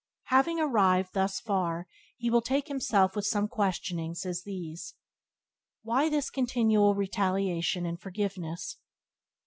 [0.33, 1.85] Having arrived thus far
[2.17, 4.95] he will take himself with some such questionings as these:
[5.83, 8.77] "Why this continual retaliation and forgiveness?